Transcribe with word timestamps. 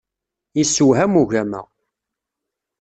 Yessewham 0.57 1.13
ugama. 1.21 1.61